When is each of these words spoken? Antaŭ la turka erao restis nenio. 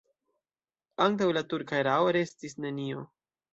Antaŭ 1.07 1.27
la 1.39 1.45
turka 1.53 1.79
erao 1.83 2.11
restis 2.19 2.61
nenio. 2.67 3.07